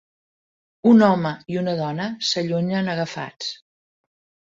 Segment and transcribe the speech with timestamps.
[0.91, 3.53] Un home i una dona s'allunyen agafats.